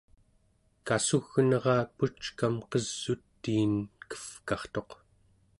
kassugnera 0.85 1.75
puckam 1.97 2.55
qes'utiin 2.71 3.73
kevkartuq 4.09 4.89